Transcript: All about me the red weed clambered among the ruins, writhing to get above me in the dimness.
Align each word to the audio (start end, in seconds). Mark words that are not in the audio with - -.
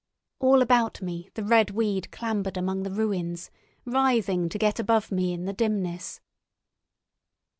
All 0.39 0.63
about 0.63 1.03
me 1.03 1.29
the 1.35 1.43
red 1.43 1.69
weed 1.69 2.09
clambered 2.11 2.57
among 2.57 2.81
the 2.81 2.89
ruins, 2.89 3.51
writhing 3.85 4.49
to 4.49 4.57
get 4.57 4.79
above 4.79 5.11
me 5.11 5.31
in 5.31 5.45
the 5.45 5.53
dimness. 5.53 6.19